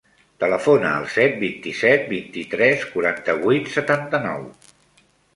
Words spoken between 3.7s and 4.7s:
setanta-nou.